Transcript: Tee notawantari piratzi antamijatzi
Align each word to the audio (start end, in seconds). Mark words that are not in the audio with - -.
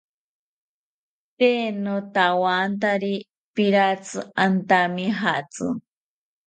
Tee 1.37 1.65
notawantari 1.83 3.15
piratzi 3.55 4.19
antamijatzi 4.43 5.65